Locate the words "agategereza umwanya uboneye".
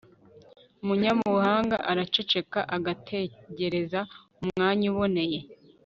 2.75-5.39